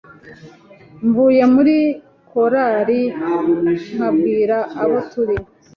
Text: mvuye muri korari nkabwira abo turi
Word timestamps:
mvuye 1.05 1.43
muri 1.53 1.75
korari 2.29 3.01
nkabwira 3.95 4.57
abo 4.81 4.97
turi 5.11 5.37